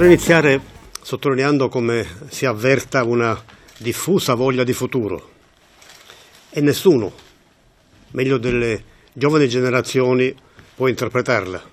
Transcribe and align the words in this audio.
Vorrei 0.00 0.14
iniziare 0.14 0.62
sottolineando 1.02 1.68
come 1.68 2.06
si 2.30 2.46
avverta 2.46 3.04
una 3.04 3.38
diffusa 3.76 4.32
voglia 4.32 4.64
di 4.64 4.72
futuro 4.72 5.32
e 6.48 6.62
nessuno, 6.62 7.12
meglio 8.12 8.38
delle 8.38 8.82
giovani 9.12 9.46
generazioni, 9.46 10.34
può 10.74 10.88
interpretarla. 10.88 11.69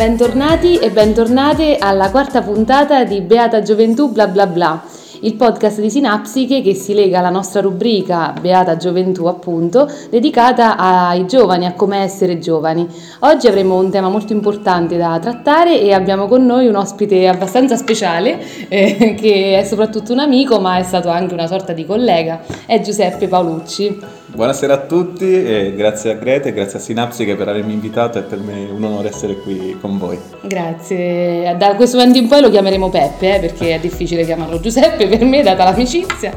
Bentornati 0.00 0.78
e 0.78 0.90
bentornate 0.90 1.76
alla 1.76 2.10
quarta 2.10 2.40
puntata 2.40 3.04
di 3.04 3.20
Beata 3.20 3.60
Gioventù 3.60 4.10
bla 4.10 4.28
bla 4.28 4.46
bla 4.46 4.82
il 5.22 5.34
podcast 5.34 5.80
di 5.80 5.90
Sinapsiche 5.90 6.62
che 6.62 6.72
si 6.74 6.94
lega 6.94 7.18
alla 7.18 7.28
nostra 7.28 7.60
rubrica 7.60 8.32
Beata 8.40 8.76
Gioventù, 8.76 9.26
appunto, 9.26 9.86
dedicata 10.08 10.78
ai 10.78 11.26
giovani, 11.26 11.66
a 11.66 11.74
come 11.74 11.98
essere 11.98 12.38
giovani. 12.38 12.88
Oggi 13.20 13.46
avremo 13.46 13.76
un 13.76 13.90
tema 13.90 14.08
molto 14.08 14.32
importante 14.32 14.96
da 14.96 15.18
trattare 15.20 15.78
e 15.78 15.92
abbiamo 15.92 16.26
con 16.26 16.46
noi 16.46 16.66
un 16.66 16.76
ospite 16.76 17.28
abbastanza 17.28 17.76
speciale, 17.76 18.40
eh, 18.68 19.14
che 19.18 19.58
è 19.58 19.64
soprattutto 19.64 20.12
un 20.12 20.20
amico, 20.20 20.58
ma 20.58 20.78
è 20.78 20.82
stato 20.82 21.10
anche 21.10 21.34
una 21.34 21.46
sorta 21.46 21.74
di 21.74 21.84
collega, 21.84 22.40
è 22.64 22.80
Giuseppe 22.80 23.28
Paolucci. 23.28 23.98
Buonasera 24.32 24.74
a 24.74 24.78
tutti 24.78 25.24
e 25.24 25.74
grazie 25.74 26.12
a 26.12 26.14
Grete 26.14 26.50
e 26.50 26.52
grazie 26.52 26.78
a 26.78 26.80
Sinapsiche 26.80 27.34
per 27.34 27.48
avermi 27.48 27.72
invitato, 27.72 28.18
è 28.18 28.22
per 28.22 28.38
me 28.38 28.70
un 28.70 28.82
onore 28.84 29.08
essere 29.08 29.34
qui 29.34 29.76
con 29.80 29.98
voi. 29.98 30.16
Grazie, 30.42 31.56
da 31.58 31.74
questo 31.74 31.96
momento 31.96 32.18
in 32.18 32.28
poi 32.28 32.40
lo 32.40 32.48
chiameremo 32.48 32.88
Peppe, 32.90 33.34
eh, 33.34 33.40
perché 33.40 33.74
è 33.74 33.80
difficile 33.80 34.24
chiamarlo 34.24 34.60
Giuseppe 34.60 35.08
per 35.08 35.24
me, 35.24 35.42
data 35.42 35.64
l'amicizia. 35.64 36.32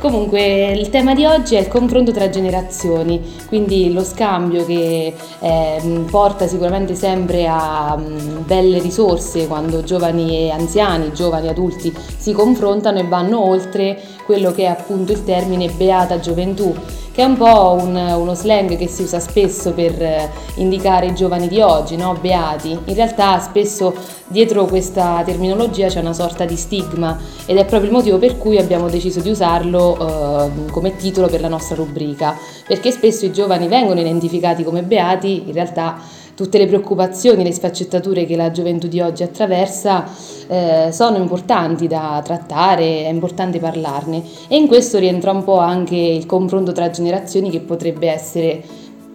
Comunque 0.00 0.72
il 0.72 0.90
tema 0.90 1.14
di 1.14 1.24
oggi 1.24 1.54
è 1.54 1.60
il 1.60 1.68
confronto 1.68 2.10
tra 2.10 2.28
generazioni, 2.28 3.22
quindi 3.46 3.92
lo 3.92 4.02
scambio 4.02 4.66
che 4.66 5.14
eh, 5.38 6.04
porta 6.10 6.48
sicuramente 6.48 6.96
sempre 6.96 7.46
a 7.46 7.94
um, 7.96 8.44
belle 8.44 8.80
risorse 8.80 9.46
quando 9.46 9.84
giovani 9.84 10.36
e 10.36 10.50
anziani, 10.50 11.12
giovani 11.12 11.46
e 11.46 11.50
adulti 11.50 11.94
si 12.18 12.32
confrontano 12.32 12.98
e 12.98 13.04
vanno 13.04 13.40
oltre 13.40 13.98
quello 14.24 14.50
che 14.50 14.64
è 14.64 14.66
appunto 14.66 15.12
il 15.12 15.24
termine 15.24 15.68
beata 15.68 16.18
gioventù 16.18 16.74
che 17.16 17.22
è 17.22 17.24
un 17.24 17.38
po' 17.38 17.78
un, 17.80 17.96
uno 17.96 18.34
slang 18.34 18.76
che 18.76 18.88
si 18.88 19.00
usa 19.00 19.20
spesso 19.20 19.72
per 19.72 20.02
eh, 20.02 20.30
indicare 20.56 21.06
i 21.06 21.14
giovani 21.14 21.48
di 21.48 21.62
oggi, 21.62 21.96
no? 21.96 22.14
beati. 22.20 22.72
In 22.72 22.94
realtà 22.94 23.38
spesso 23.38 23.94
dietro 24.26 24.66
questa 24.66 25.22
terminologia 25.24 25.88
c'è 25.88 26.00
una 26.00 26.12
sorta 26.12 26.44
di 26.44 26.56
stigma 26.56 27.18
ed 27.46 27.56
è 27.56 27.64
proprio 27.64 27.88
il 27.88 27.96
motivo 27.96 28.18
per 28.18 28.36
cui 28.36 28.58
abbiamo 28.58 28.90
deciso 28.90 29.20
di 29.20 29.30
usarlo 29.30 29.96
eh, 29.96 30.70
come 30.70 30.94
titolo 30.96 31.28
per 31.28 31.40
la 31.40 31.48
nostra 31.48 31.76
rubrica, 31.76 32.36
perché 32.68 32.90
spesso 32.90 33.24
i 33.24 33.32
giovani 33.32 33.66
vengono 33.66 33.98
identificati 33.98 34.62
come 34.62 34.82
beati, 34.82 35.44
in 35.46 35.54
realtà 35.54 35.98
tutte 36.34 36.58
le 36.58 36.66
preoccupazioni, 36.66 37.42
le 37.42 37.52
sfaccettature 37.52 38.26
che 38.26 38.36
la 38.36 38.50
gioventù 38.50 38.88
di 38.88 39.00
oggi 39.00 39.22
attraversa 39.22 40.04
eh, 40.48 40.88
sono 40.92 41.16
importanti 41.16 41.86
da 41.86 42.20
trattare, 42.24 43.04
è 43.04 43.08
importante 43.08 43.58
parlarne 43.58 44.22
e 44.48 44.56
in 44.56 44.66
questo 44.66 44.98
rientra 44.98 45.30
un 45.32 45.44
po' 45.44 45.58
anche 45.58 45.96
il 45.96 46.26
confronto 46.26 46.72
tra 46.72 46.90
generazioni 46.90 47.50
che 47.50 47.60
potrebbe 47.60 48.08
essere 48.08 48.62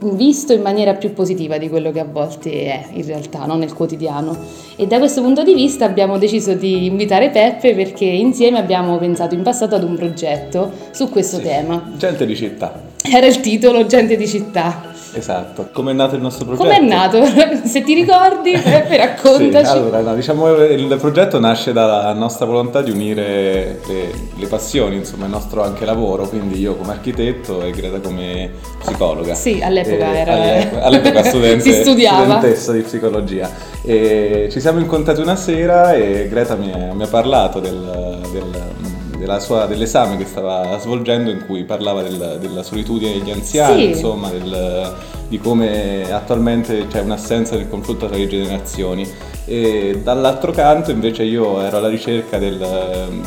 visto 0.03 0.52
in 0.53 0.62
maniera 0.62 0.94
più 0.96 1.14
positiva 1.14 1.58
di 1.58 1.69
quello 1.69 1.92
che 1.92 2.00
a 2.00 2.06
volte 2.06 2.66
è 2.66 2.86
in 2.94 3.06
realtà, 3.06 3.46
no? 3.46 3.56
nel 3.56 3.74
quotidiano. 3.74 4.36
E 4.75 4.88
da 4.88 4.97
questo 4.97 5.22
punto 5.22 5.44
di 5.44 5.53
vista 5.53 5.86
abbiamo 5.86 6.18
deciso 6.18 6.53
di 6.53 6.86
invitare 6.86 7.30
Peppe 7.30 7.75
perché 7.75 8.06
insieme 8.06 8.58
abbiamo 8.58 8.98
pensato 8.98 9.36
in 9.36 9.44
passato 9.44 9.75
ad 9.75 9.84
un 9.84 9.96
progetto 9.96 10.72
su 10.92 11.09
questo 11.09 11.38
sì. 11.38 11.44
tema. 11.44 11.92
Gente 11.98 12.25
di 12.25 12.36
città. 12.36 12.91
Era 13.03 13.25
il 13.25 13.39
titolo 13.39 13.85
Gente 13.85 14.16
di 14.16 14.28
città. 14.28 14.89
Esatto. 15.13 15.69
Come 15.73 15.91
è 15.91 15.94
nato 15.94 16.16
il 16.16 16.22
nostro 16.22 16.45
progetto? 16.45 16.63
Come 16.63 16.78
è 16.78 16.81
nato? 16.81 17.23
Se 17.67 17.84
ti 17.84 17.94
ricordi, 17.94 18.57
Peppe, 18.57 18.95
raccontaci. 18.97 19.66
Sì, 19.66 19.72
allora, 19.72 20.00
no, 20.01 20.16
diciamo 20.16 20.56
il 20.63 20.97
progetto 21.00 21.39
nasce 21.39 21.73
dalla 21.73 22.13
nostra 22.13 22.45
volontà 22.45 22.81
di 22.81 22.91
unire 22.91 23.79
le, 23.85 24.13
le, 24.35 24.47
passioni, 24.47 24.95
insomma, 24.97 25.25
il 25.25 25.31
nostro 25.31 25.63
anche 25.63 25.84
lavoro, 25.85 26.28
quindi 26.28 26.59
io 26.59 26.75
come 26.75 26.91
architetto 26.91 27.62
e 27.62 27.72
Greta 27.72 28.00
come 28.00 28.51
psicologa. 28.79 29.33
Sì, 29.33 29.59
all'epoca 29.62 30.13
e, 30.13 30.18
era... 30.18 30.33
All'epoca, 30.33 30.83
all'epoca 30.83 31.23
studente, 31.23 31.63
si 31.72 31.73
studiava. 31.81 32.38
studentessa 32.38 32.72
di 32.72 32.81
psicologia. 32.81 33.50
E 33.83 34.47
ci 34.51 34.59
siamo 34.59 34.79
incontrati 34.79 35.22
una 35.22 35.35
sera 35.35 35.94
e 35.94 36.28
Greta 36.29 36.56
mi, 36.56 36.72
mi 36.94 37.03
ha 37.03 37.07
parlato 37.07 37.59
del, 37.59 38.19
del 38.31 38.91
sua, 39.39 39.65
dell'esame 39.65 40.17
che 40.17 40.25
stava 40.25 40.77
svolgendo 40.79 41.29
in 41.29 41.45
cui 41.45 41.63
parlava 41.63 42.01
del, 42.01 42.37
della 42.39 42.63
solitudine 42.63 43.13
degli 43.13 43.31
anziani, 43.31 43.81
sì. 43.81 43.87
insomma, 43.89 44.29
del, 44.29 44.93
di 45.27 45.37
come 45.39 46.11
attualmente 46.11 46.87
c'è 46.87 47.01
un'assenza 47.01 47.55
del 47.55 47.69
confronto 47.69 48.07
tra 48.07 48.15
le 48.15 48.27
generazioni. 48.27 49.09
E 49.45 49.99
dall'altro 50.03 50.51
canto 50.51 50.91
invece 50.91 51.23
io 51.23 51.61
ero 51.61 51.77
alla 51.77 51.89
ricerca 51.89 52.37
del, 52.37 52.57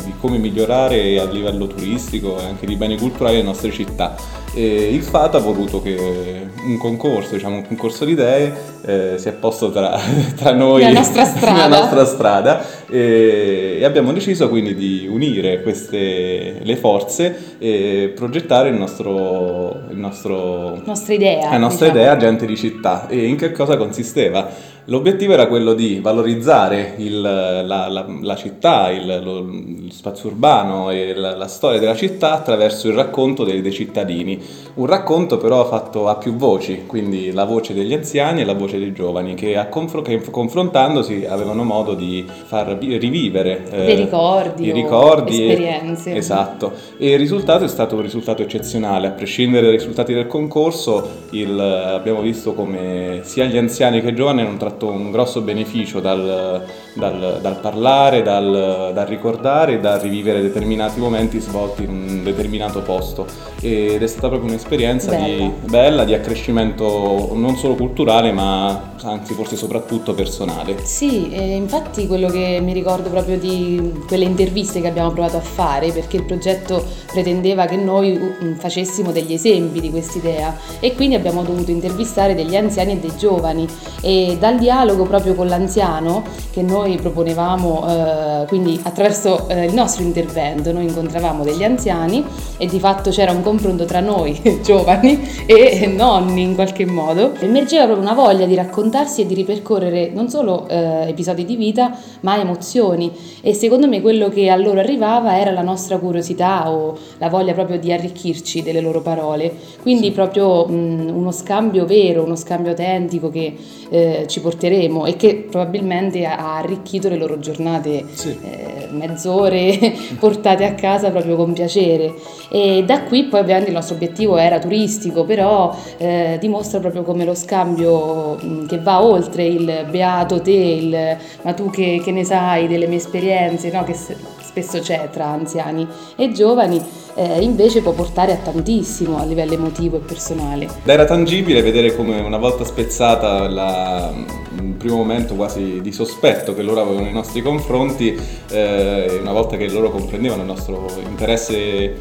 di 0.03 0.13
come 0.19 0.37
migliorare 0.37 1.19
a 1.19 1.25
livello 1.25 1.67
turistico 1.67 2.39
e 2.39 2.45
anche 2.45 2.65
di 2.65 2.75
beni 2.75 2.97
culturali 2.97 3.37
le 3.37 3.43
nostre 3.43 3.71
città 3.71 4.43
e 4.55 4.93
il 4.93 5.03
Fato 5.03 5.35
ha 5.35 5.41
voluto 5.41 5.81
che 5.81 6.47
un 6.65 6.77
concorso, 6.77 7.35
diciamo 7.35 7.57
un 7.57 7.67
concorso 7.67 8.05
di 8.05 8.13
idee, 8.13 8.53
eh, 8.85 9.13
si 9.17 9.27
è 9.27 9.33
posto 9.33 9.69
tra, 9.69 9.99
tra 10.35 10.53
noi 10.53 10.81
la 10.81 10.91
nostra 10.91 11.25
strada, 11.27 11.67
la 11.67 11.79
nostra 11.79 12.05
strada 12.05 12.65
e, 12.89 13.77
e, 13.79 13.85
abbiamo 13.85 14.13
deciso 14.13 14.47
quindi 14.47 14.73
di 14.73 15.07
unire 15.09 15.61
queste, 15.61 16.59
le 16.61 16.75
forze 16.77 17.57
e 17.59 18.13
progettare 18.15 18.69
il 18.69 18.75
nostro, 18.75 19.81
il 19.89 19.97
nostro, 19.97 20.81
nostra 20.85 21.13
idea, 21.13 21.49
la 21.49 21.57
nostra 21.57 21.87
diciamo. 21.87 22.03
idea 22.03 22.17
gente 22.17 22.45
di 22.45 22.55
città. 22.55 23.07
E 23.07 23.25
in 23.27 23.35
che 23.35 23.51
cosa 23.51 23.75
consisteva? 23.75 24.73
L'obiettivo 24.87 25.33
era 25.33 25.47
quello 25.47 25.73
di 25.73 25.99
valorizzare 25.99 26.93
il, 26.97 27.19
la, 27.19 27.63
la, 27.63 28.05
la, 28.21 28.35
città, 28.35 28.91
il, 28.91 29.19
lo, 29.23 29.39
lo, 29.41 29.89
spazio 29.89 30.29
urbano 30.29 30.91
e 30.91 31.15
la, 31.15 31.35
la, 31.35 31.47
storia 31.47 31.79
della 31.79 31.95
città 31.95 32.33
attraverso 32.33 32.87
il 32.87 32.93
racconto 32.93 33.43
dei, 33.43 33.61
dei, 33.61 33.71
cittadini. 33.71 34.39
Un 34.75 34.85
racconto 34.85 35.37
però 35.37 35.65
fatto 35.65 36.07
a 36.07 36.17
più 36.17 36.35
voci, 36.35 36.83
quindi 36.85 37.31
la 37.31 37.45
voce 37.45 37.73
degli 37.73 37.95
anziani 37.95 38.41
e 38.41 38.45
la 38.45 38.53
voce 38.53 38.77
dei 38.77 38.93
giovani, 38.93 39.33
che, 39.33 39.65
confr- 39.71 40.03
che 40.03 40.21
confrontandosi 40.29 41.25
avevano 41.27 41.63
modo 41.63 41.95
di 41.95 42.23
far 42.45 42.77
rivivere 42.77 43.67
eh, 43.71 43.85
dei 43.85 43.95
ricordi, 43.95 44.67
i 44.67 44.71
ricordi 44.71 45.49
esperienze. 45.49 46.11
E, 46.11 46.17
esatto. 46.17 46.73
E 46.99 47.09
il 47.09 47.17
risultato 47.17 47.63
è 47.63 47.69
stato 47.69 47.95
un 47.95 48.03
risultato 48.03 48.43
eccezionale. 48.43 49.07
A 49.07 49.11
prescindere 49.11 49.65
dai 49.65 49.77
risultati 49.77 50.13
del 50.13 50.27
concorso, 50.27 51.23
il, 51.31 51.59
abbiamo 51.59 52.21
visto 52.21 52.53
come 52.53 53.21
sia 53.23 53.45
gli 53.45 53.57
anziani 53.57 53.99
che 54.01 54.09
i 54.09 54.15
giovani 54.15 54.41
hanno 54.41 54.57
trattato 54.57 54.74
tratto 54.75 54.91
un 54.91 55.11
grosso 55.11 55.41
beneficio 55.41 55.99
dal, 55.99 56.67
dal, 56.95 57.39
dal 57.41 57.59
parlare, 57.59 58.21
dal, 58.21 58.91
dal, 58.93 59.05
ricordare 59.05 59.79
dal 59.79 59.99
rivivere 59.99 60.41
determinati 60.41 60.99
momenti 60.99 61.39
svolti 61.39 61.83
in 61.83 61.89
un 61.89 62.23
determinato 62.23 62.81
posto. 62.81 63.27
Ed 63.59 64.01
è 64.01 64.07
stata 64.07 64.29
proprio 64.29 64.49
un'esperienza 64.49 65.11
bella 65.11 65.25
di, 65.25 65.51
bella, 65.65 66.03
di 66.03 66.13
accrescimento 66.13 67.31
non 67.33 67.55
solo 67.55 67.75
culturale 67.75 68.31
ma 68.31 68.93
anzi 69.03 69.33
forse 69.33 69.55
soprattutto 69.55 70.13
personale. 70.13 70.77
Sì, 70.83 71.55
infatti 71.55 72.07
quello 72.07 72.27
che 72.27 72.59
mi 72.61 72.73
ricordo 72.73 73.09
proprio 73.09 73.37
di 73.37 74.03
quelle 74.07 74.25
interviste 74.25 74.81
che 74.81 74.87
abbiamo 74.87 75.11
provato 75.11 75.37
a 75.37 75.41
fare 75.41 75.91
perché 75.91 76.17
il 76.17 76.23
progetto 76.23 76.83
pretendeva 77.11 77.65
che 77.65 77.75
noi 77.75 78.19
facessimo 78.57 79.11
degli 79.11 79.33
esempi 79.33 79.81
di 79.81 79.89
quest'idea. 79.89 80.55
E 80.79 80.95
quindi 80.95 81.15
abbiamo 81.15 81.43
dovuto 81.43 81.71
intervistare 81.71 82.35
degli 82.35 82.55
anziani 82.55 82.93
e 82.93 82.97
dei 82.97 83.13
giovani. 83.17 83.67
E 84.01 84.37
dal 84.39 84.57
dialogo 84.57 85.03
proprio 85.03 85.33
con 85.33 85.47
l'anziano 85.47 86.23
che 86.51 86.61
noi 86.61 86.84
proponevamo, 86.93 88.43
eh, 88.43 88.45
quindi 88.45 88.79
attraverso 88.83 89.49
eh, 89.49 89.65
il 89.65 89.73
nostro 89.73 90.03
intervento 90.03 90.71
noi 90.71 90.85
incontravamo 90.85 91.43
degli 91.43 91.63
anziani 91.63 92.23
e 92.57 92.67
di 92.67 92.79
fatto 92.79 93.09
c'era 93.09 93.31
un 93.31 93.41
confronto 93.41 93.85
tra 93.85 93.99
noi 93.99 94.39
giovani 94.63 95.27
e 95.47 95.87
nonni 95.87 96.43
in 96.43 96.53
qualche 96.53 96.85
modo. 96.85 97.33
Emergeva 97.39 97.85
proprio 97.85 98.05
una 98.05 98.13
voglia 98.13 98.45
di 98.45 98.53
raccontarsi 98.53 99.21
e 99.21 99.25
di 99.25 99.33
ripercorrere 99.33 100.11
non 100.13 100.29
solo 100.29 100.67
eh, 100.67 101.09
episodi 101.09 101.43
di 101.43 101.55
vita 101.55 101.97
ma 102.21 102.39
emozioni 102.39 103.11
e 103.41 103.53
secondo 103.53 103.87
me 103.87 104.01
quello 104.01 104.29
che 104.29 104.49
a 104.49 104.55
loro 104.55 104.79
arrivava 104.79 105.39
era 105.39 105.51
la 105.51 105.63
nostra 105.63 105.97
curiosità 105.97 106.71
o 106.71 106.95
la 107.17 107.29
voglia 107.29 107.53
proprio 107.53 107.79
di 107.79 107.91
arricchirci 107.91 108.61
delle 108.61 108.81
loro 108.81 109.01
parole. 109.01 109.51
Quindi 109.81 110.11
proprio 110.11 110.65
mh, 110.67 111.11
uno 111.13 111.31
scambio 111.31 111.85
vero, 111.85 112.23
uno 112.23 112.35
scambio 112.35 112.71
autentico 112.71 113.29
che 113.29 113.55
eh, 113.89 114.25
ci 114.27 114.39
porteremo 114.39 115.05
e 115.05 115.15
che 115.15 115.47
probabilmente 115.49 116.25
ha 116.25 116.57
arricchito 116.57 116.74
arricchito 116.75 117.09
le 117.09 117.17
loro 117.17 117.39
giornate, 117.39 118.05
sì. 118.13 118.37
eh, 118.41 118.87
mezz'ore 118.91 119.95
portate 120.19 120.65
a 120.65 120.73
casa 120.73 121.09
proprio 121.09 121.35
con 121.35 121.53
piacere. 121.53 122.13
E 122.49 122.83
da 122.85 123.03
qui 123.03 123.25
poi 123.25 123.39
ovviamente 123.39 123.69
il 123.69 123.75
nostro 123.75 123.95
obiettivo 123.95 124.37
era 124.37 124.59
turistico, 124.59 125.25
però 125.25 125.75
eh, 125.97 126.37
dimostra 126.39 126.79
proprio 126.79 127.03
come 127.03 127.25
lo 127.25 127.33
scambio 127.33 128.37
che 128.67 128.79
va 128.79 129.03
oltre 129.03 129.45
il 129.45 129.87
beato 129.89 130.41
te, 130.41 130.51
il 130.51 131.17
ma 131.41 131.53
tu 131.53 131.69
che, 131.69 132.01
che 132.03 132.11
ne 132.11 132.23
sai 132.23 132.67
delle 132.67 132.87
mie 132.87 132.97
esperienze, 132.97 133.71
no? 133.71 133.83
che 133.83 133.93
spesso 133.93 134.79
c'è 134.79 135.09
tra 135.11 135.25
anziani 135.25 135.87
e 136.15 136.31
giovani, 136.31 136.81
eh, 137.15 137.41
invece 137.41 137.81
può 137.81 137.91
portare 137.91 138.31
a 138.31 138.37
tantissimo 138.37 139.17
a 139.17 139.25
livello 139.25 139.53
emotivo 139.53 139.97
e 139.97 139.99
personale. 139.99 140.67
Era 140.85 141.05
tangibile 141.05 141.61
vedere 141.61 141.95
come 141.95 142.19
una 142.19 142.37
volta 142.37 142.63
spezzata 142.63 143.49
la, 143.49 144.13
un 144.59 144.77
primo 144.77 144.97
momento 144.97 145.35
quasi 145.35 145.81
di 145.81 145.91
sospetto 145.91 146.53
che 146.53 146.61
loro 146.61 146.81
avevano 146.81 147.03
nei 147.03 147.13
nostri 147.13 147.41
confronti, 147.41 148.17
eh, 148.49 149.17
una 149.19 149.31
volta 149.31 149.57
che 149.57 149.69
loro 149.69 149.91
comprendevano 149.91 150.41
il 150.41 150.47
nostro 150.47 150.87
interesse 151.07 151.55
eh, 151.55 151.95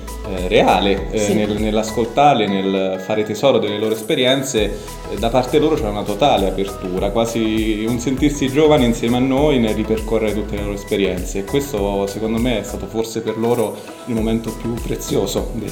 reale 0.49 1.11
eh, 1.11 1.19
sì. 1.19 1.35
nel, 1.35 1.61
nell'ascoltarle, 1.61 2.47
nel 2.47 3.01
fare 3.01 3.25
tesoro 3.25 3.59
delle 3.59 3.79
loro 3.79 3.95
esperienze, 3.95 4.63
eh, 5.11 5.17
da 5.19 5.29
parte 5.29 5.59
loro 5.59 5.77
c'era 5.77 5.91
una 5.91 6.03
totale 6.03 6.49
apertura, 6.49 7.11
quasi 7.11 7.85
un 7.87 7.99
sentirsi 7.99 8.49
giovani 8.49 8.85
insieme 8.85 9.17
a 9.17 9.21
noi 9.21 9.59
nel 9.59 9.75
ripercorrere 9.75 10.35
tutte 10.35 10.57
le 10.57 10.63
loro 10.63 10.75
esperienze 10.75 11.41
e 11.41 11.45
questo 11.45 12.07
secondo 12.07 12.39
me 12.39 12.61
è 12.61 12.63
stato 12.63 12.87
forse 12.87 13.21
per 13.21 13.39
loro 13.39 13.77
il 14.07 14.15
momento 14.15 14.53
più 14.61 14.75
prezioso 14.75 15.51
dei, 15.53 15.71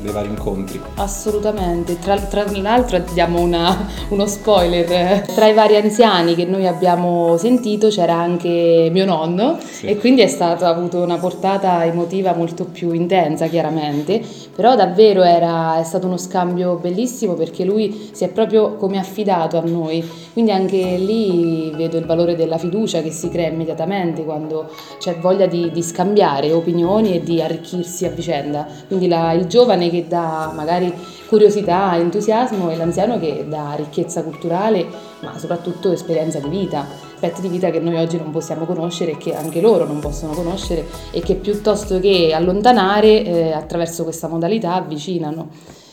dei 0.00 0.12
vari 0.12 0.28
incontri. 0.28 0.80
Assolutamente, 0.96 1.98
tra, 1.98 2.18
tra 2.18 2.44
l'altro 2.50 3.02
diamo 3.12 3.40
una, 3.40 3.86
uno 4.08 4.26
spoiler, 4.26 5.26
tra 5.34 5.48
i 5.48 5.54
vari 5.54 5.76
anziani 5.76 6.34
che 6.34 6.44
noi 6.44 6.66
abbiamo 6.66 7.36
sentito 7.36 7.88
c'era 7.88 8.14
anche 8.14 8.88
mio 8.90 9.04
nonno 9.04 9.58
sì. 9.60 9.86
e 9.86 9.96
quindi 9.98 10.22
è 10.22 10.26
stato, 10.26 10.64
ha 10.64 10.68
avuto 10.68 11.02
una 11.02 11.18
portata 11.18 11.84
emotiva 11.84 12.34
molto 12.34 12.64
più 12.64 12.92
intensa 12.92 13.46
chiaramente, 13.48 14.22
però 14.54 14.76
davvero 14.76 15.22
era, 15.22 15.78
è 15.78 15.84
stato 15.84 16.06
uno 16.06 16.16
scambio 16.16 16.76
bellissimo 16.76 17.34
perché 17.34 17.64
lui 17.64 18.10
si 18.12 18.24
è 18.24 18.28
proprio 18.28 18.76
come 18.76 18.98
affidato 18.98 19.58
a 19.58 19.62
noi, 19.62 20.08
quindi 20.32 20.50
anche 20.50 20.96
lì 20.96 21.70
vedo 21.74 21.98
il 21.98 22.06
valore 22.06 22.34
della 22.36 22.58
fiducia 22.58 23.02
che 23.02 23.10
si 23.10 23.28
crea 23.28 23.48
immediatamente 23.48 24.24
quando 24.24 24.70
c'è 24.98 25.18
voglia 25.18 25.46
di, 25.46 25.70
di 25.70 25.82
scambiare 25.82 26.52
opinioni 26.52 27.14
e 27.14 27.22
di 27.22 27.40
arricchirsi 27.74 28.06
a 28.06 28.10
vicenda. 28.10 28.66
Quindi 28.86 29.08
la, 29.08 29.32
il 29.32 29.46
giovane 29.46 29.90
che 29.90 30.06
dà 30.06 30.52
magari 30.54 30.92
curiosità, 31.26 31.96
entusiasmo 31.96 32.70
e 32.70 32.76
l'anziano 32.76 33.18
che 33.18 33.44
dà 33.48 33.74
ricchezza 33.76 34.22
culturale, 34.22 34.86
ma 35.20 35.36
soprattutto 35.38 35.90
esperienza 35.90 36.38
di 36.38 36.48
vita, 36.48 36.86
aspetti 37.14 37.40
di 37.40 37.48
vita 37.48 37.70
che 37.70 37.80
noi 37.80 37.96
oggi 37.96 38.16
non 38.16 38.30
possiamo 38.30 38.64
conoscere 38.64 39.12
e 39.12 39.16
che 39.16 39.34
anche 39.34 39.60
loro 39.60 39.84
non 39.84 39.98
possono 39.98 40.32
conoscere 40.32 40.84
e 41.10 41.20
che 41.20 41.34
piuttosto 41.34 41.98
che 41.98 42.32
allontanare 42.32 43.24
eh, 43.24 43.52
attraverso 43.52 44.04
questa 44.04 44.28
modalità 44.28 44.74
avvicinano. 44.74 45.48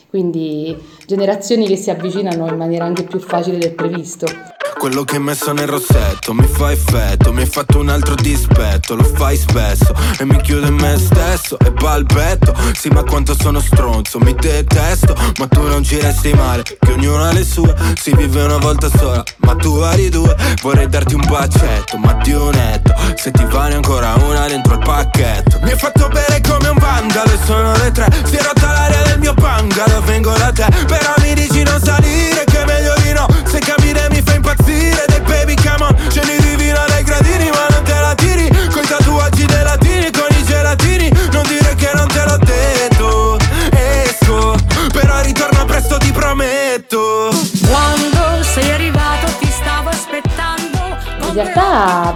Quindi 0.10 0.78
generazioni 1.08 1.66
che 1.68 1.78
si 1.78 1.90
avvicinano 1.90 2.48
in 2.48 2.58
maniera 2.58 2.84
anche 2.84 3.04
più 3.04 3.20
facile 3.20 3.58
del 3.58 3.74
previsto. 3.74 4.51
Quello 4.82 5.04
che 5.04 5.18
hai 5.18 5.22
messo 5.22 5.54
nel 5.54 5.68
rossetto. 5.68 6.34
Mi 6.34 6.48
fa 6.48 6.72
effetto 6.72 7.32
Mi 7.32 7.42
hai 7.42 7.48
fatto 7.48 7.78
un 7.78 7.90
altro 7.90 8.16
dispetto, 8.16 8.96
lo 8.96 9.04
fai 9.04 9.38
spesso 9.38 9.94
E 10.18 10.26
mi 10.26 10.42
chiudo 10.42 10.66
in 10.66 10.74
me 10.74 10.98
stesso. 10.98 11.60
E 11.60 11.70
balbetto 11.70 12.52
Sì 12.74 12.90
ma 12.90 13.04
quanto 13.04 13.36
sono 13.40 13.60
stronzo, 13.60 14.18
mi 14.18 14.34
detesto 14.34 15.16
Ma 15.38 15.46
tu 15.46 15.62
non 15.68 15.84
ci 15.84 16.00
resti 16.00 16.34
male, 16.34 16.64
che 16.64 16.92
ognuno 16.94 17.24
ha 17.24 17.32
le 17.32 17.44
sue 17.44 17.76
Si 17.94 18.12
vive 18.16 18.42
una 18.42 18.58
volta 18.58 18.90
sola, 18.90 19.24
ma 19.42 19.56
tu 19.56 19.78
vari 19.78 20.10
due 20.10 20.36
Vorrei 20.64 20.90
darti 20.90 21.14
un 21.14 21.26
bacetto, 21.30 21.98
ma 21.98 22.14
di 22.14 22.32
un 22.32 22.56
etto 22.56 22.96
Se 23.18 23.30
ti 23.30 23.46
vale 23.46 23.76
ancora 23.76 24.16
una 24.16 24.48
dentro 24.48 24.74
il 24.74 24.80
pacchetto. 24.80 25.60
Mi 25.62 25.70
hai 25.70 25.78
fatto 25.78 26.08
bere 26.08 26.42
come 26.42 26.70
un 26.70 26.78
vandalo 26.80 27.32
e 27.32 27.38
sono 27.46 27.78
le 27.78 27.92
tre. 27.92 28.08
Si 28.24 28.36
è 28.36 28.42
rotta 28.42 28.72
l'aria 28.72 29.04
del 29.04 29.20
mio 29.20 29.34
bungalow, 29.36 30.02
vengo 30.04 30.32
da 30.32 30.52
te 30.52 30.66